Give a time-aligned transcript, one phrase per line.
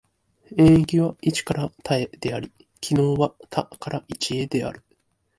[0.57, 4.83] 演繹は一から多へであり、帰納は多から一へである。